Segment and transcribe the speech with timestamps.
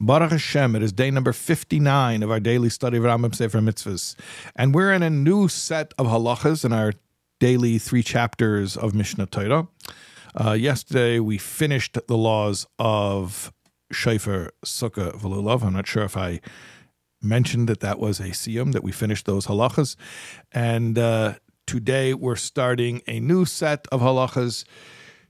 [0.00, 4.14] Baruch Hashem, it is day number 59 of our daily study of Rambam Sefer HaMitzvos.
[4.54, 6.92] And we're in a new set of halachas in our
[7.40, 9.66] daily three chapters of Mishneh Torah.
[10.36, 13.52] Uh, yesterday, we finished the laws of
[13.90, 15.64] Shofar, Sukkah, Velulav.
[15.64, 16.42] I'm not sure if I
[17.20, 19.96] mentioned that that was a siyum, that we finished those halachas.
[20.52, 21.34] And uh,
[21.66, 24.62] today, we're starting a new set of halachas,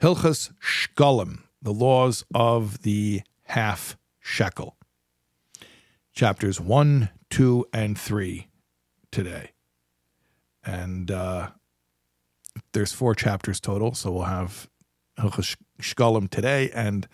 [0.00, 4.76] Hilchas Shkolim, the laws of the half shekel.
[6.14, 8.48] Chapters 1, 2, and 3
[9.10, 9.50] today.
[10.64, 11.48] And uh,
[12.72, 14.68] there's four chapters total, so we'll have
[15.18, 17.06] Shkolim today and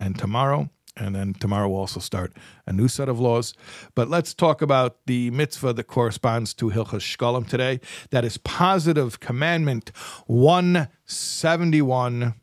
[0.00, 0.70] and tomorrow.
[0.96, 2.32] And then tomorrow we'll also start
[2.66, 3.52] a new set of laws.
[3.96, 7.80] But let's talk about the mitzvah that corresponds to Hilchas Shkolim today.
[8.10, 9.90] That is positive commandment
[10.26, 12.34] 171,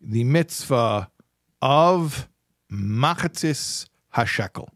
[0.00, 1.10] the mitzvah
[1.60, 2.26] of
[2.74, 4.68] Machatzis Hashekel.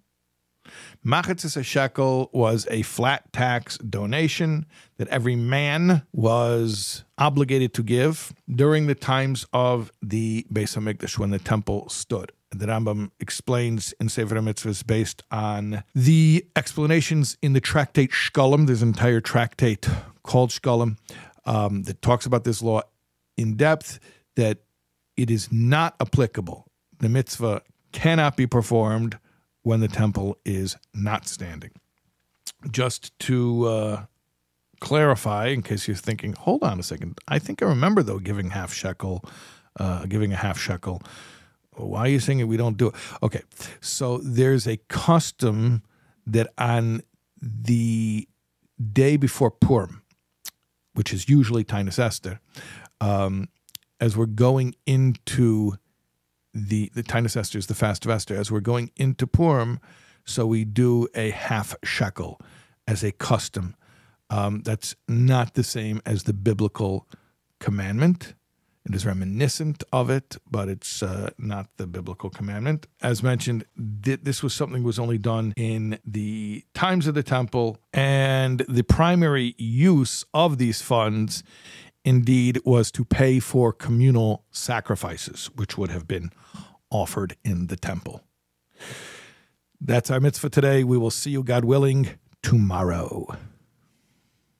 [1.04, 4.66] Machatzis Hashekel was a flat tax donation
[4.98, 11.30] that every man was obligated to give during the times of the Beis Hamikdash when
[11.30, 12.32] the temple stood.
[12.50, 18.66] The Rambam explains in Sefer HaMitzvos based on the explanations in the tractate Shkolim.
[18.66, 19.88] There's an entire tractate
[20.22, 20.96] called Shkolim
[21.44, 22.82] um, that talks about this law
[23.36, 24.00] in depth.
[24.36, 24.58] That
[25.16, 26.66] it is not applicable.
[27.00, 29.18] The mitzvah cannot be performed
[29.62, 31.72] when the temple is not standing.
[32.70, 34.04] Just to uh,
[34.80, 38.50] clarify, in case you're thinking, hold on a second, I think I remember though giving
[38.50, 39.24] half shekel,
[39.78, 41.02] uh, giving a half shekel.
[41.76, 42.94] Why are you saying we don't do it?
[43.22, 43.42] Okay,
[43.80, 45.82] so there's a custom
[46.26, 47.02] that on
[47.40, 48.28] the
[48.92, 50.02] day before Purim,
[50.94, 52.40] which is usually Taanis Esther,
[53.00, 53.48] um,
[54.00, 55.74] as we're going into
[56.54, 58.10] the the Taanis Esther is the fast of.
[58.30, 59.80] As we're going into Purim,
[60.24, 62.40] so we do a half shekel
[62.86, 63.74] as a custom.
[64.30, 67.08] Um, that's not the same as the biblical
[67.60, 68.34] commandment.
[68.88, 72.86] It is reminiscent of it, but it's uh, not the biblical commandment.
[73.02, 73.66] As mentioned,
[74.02, 78.84] th- this was something was only done in the times of the temple, and the
[78.84, 81.42] primary use of these funds
[82.04, 86.30] indeed was to pay for communal sacrifices, which would have been
[86.90, 88.22] offered in the temple.
[89.80, 90.84] That's our mitzvah today.
[90.84, 92.10] We will see you, God willing,
[92.42, 93.26] tomorrow.